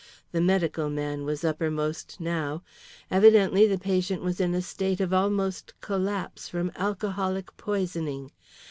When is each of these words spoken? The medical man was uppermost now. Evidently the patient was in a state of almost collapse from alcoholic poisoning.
The 0.31 0.41
medical 0.41 0.89
man 0.89 1.25
was 1.25 1.43
uppermost 1.43 2.19
now. 2.19 2.63
Evidently 3.11 3.67
the 3.67 3.77
patient 3.77 4.23
was 4.23 4.41
in 4.41 4.55
a 4.55 4.59
state 4.63 4.99
of 4.99 5.13
almost 5.13 5.79
collapse 5.79 6.49
from 6.49 6.71
alcoholic 6.75 7.55
poisoning. 7.55 8.31